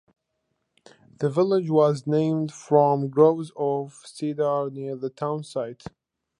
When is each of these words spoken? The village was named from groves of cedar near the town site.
The 1.19 1.29
village 1.29 1.69
was 1.69 2.07
named 2.07 2.51
from 2.51 3.09
groves 3.09 3.51
of 3.55 4.01
cedar 4.03 4.71
near 4.71 4.95
the 4.95 5.11
town 5.11 5.43
site. 5.43 5.83